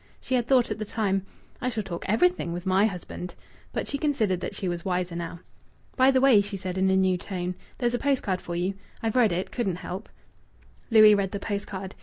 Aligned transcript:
She 0.19 0.33
had 0.33 0.47
thought, 0.47 0.71
at 0.71 0.79
the 0.79 0.83
time, 0.83 1.27
"I 1.61 1.69
shall 1.69 1.83
talk 1.83 2.05
everything 2.07 2.53
with 2.53 2.65
my 2.65 2.87
husband." 2.87 3.35
But 3.71 3.87
she 3.87 3.99
considered 3.99 4.39
that 4.39 4.55
she 4.55 4.67
was 4.67 4.83
wiser 4.83 5.15
now. 5.15 5.41
"By 5.95 6.09
the 6.09 6.19
way," 6.19 6.41
she 6.41 6.57
said 6.57 6.75
in 6.75 6.89
a 6.89 6.95
new 6.95 7.19
tone, 7.19 7.53
"there's 7.77 7.93
a 7.93 7.99
post 7.99 8.23
card 8.23 8.41
for 8.41 8.55
you. 8.55 8.73
I've 9.03 9.15
read 9.15 9.31
it. 9.31 9.51
Couldn't 9.51 9.75
help." 9.85 10.09
Louis 10.89 11.13
read 11.13 11.33
the 11.33 11.39
post 11.39 11.67
card. 11.67 11.93